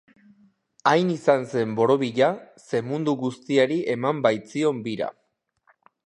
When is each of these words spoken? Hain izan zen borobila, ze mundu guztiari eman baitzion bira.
Hain 0.91 1.09
izan 1.15 1.43
zen 1.49 1.75
borobila, 1.79 2.29
ze 2.65 2.81
mundu 2.87 3.15
guztiari 3.19 3.77
eman 3.97 4.23
baitzion 4.27 4.81
bira. 4.89 5.11